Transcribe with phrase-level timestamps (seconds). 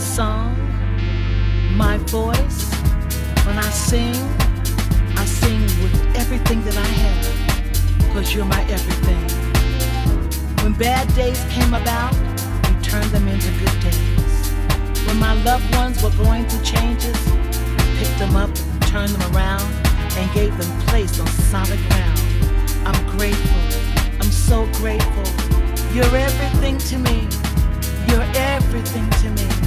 [0.00, 0.56] song,
[1.76, 2.72] my voice.
[3.44, 4.14] When I sing,
[5.16, 9.20] I sing with everything that I have, because you're my everything.
[10.64, 12.14] When bad days came about,
[12.68, 14.52] you turned them into good days.
[15.06, 18.50] When my loved ones were going through changes, you picked them up,
[18.92, 19.70] turned them around,
[20.16, 22.20] and gave them place on solid ground.
[22.86, 23.62] I'm grateful.
[24.20, 25.26] I'm so grateful.
[25.92, 27.28] You're everything to me.
[28.08, 29.59] You're everything to me.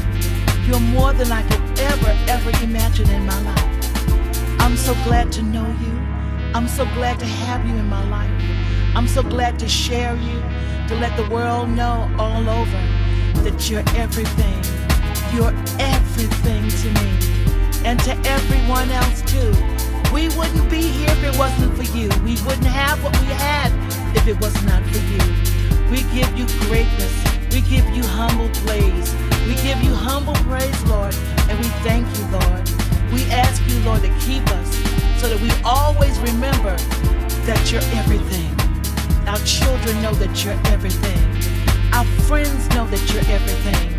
[0.66, 4.62] You're more than I could ever, ever imagine in my life.
[4.62, 6.00] I'm so glad to know you.
[6.56, 8.32] I'm so glad to have you in my life.
[8.96, 10.40] I'm so glad to share you,
[10.88, 12.82] to let the world know all over
[13.44, 14.62] that you're everything.
[15.34, 17.34] You're everything to me
[17.84, 19.52] and to everyone else too.
[20.14, 22.08] We wouldn't be here if it wasn't for you.
[22.24, 23.72] We wouldn't have what we had
[24.16, 25.92] if it was not for you.
[25.92, 27.14] We give you greatness.
[27.52, 29.23] We give you humble praise.
[29.48, 31.14] We give you humble praise, Lord,
[31.50, 32.64] and we thank you, Lord.
[33.12, 34.76] We ask you, Lord, to keep us
[35.20, 36.78] so that we always remember
[37.46, 38.50] that you're everything.
[39.28, 41.20] Our children know that you're everything.
[41.94, 43.92] Our friends know that you're everything.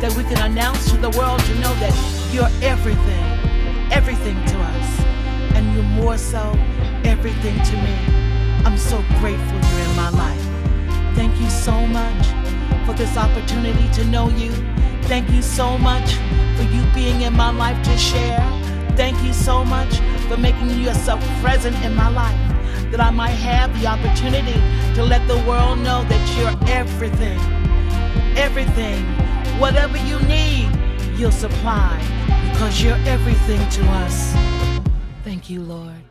[0.00, 1.94] That we can announce to the world to know that
[2.32, 3.24] you're everything,
[3.90, 5.00] everything to us.
[5.54, 6.54] And you're more so
[7.04, 7.94] everything to me.
[8.64, 10.46] I'm so grateful you're in my life.
[11.16, 12.26] Thank you so much
[12.86, 14.52] for this opportunity to know you.
[15.12, 16.14] Thank you so much
[16.56, 18.40] for you being in my life to share.
[18.96, 19.94] Thank you so much
[20.26, 24.54] for making yourself present in my life that I might have the opportunity
[24.94, 27.38] to let the world know that you're everything.
[28.38, 29.04] Everything.
[29.60, 30.70] Whatever you need,
[31.18, 31.94] you'll supply
[32.50, 34.32] because you're everything to us.
[35.24, 36.02] Thank you, Lord.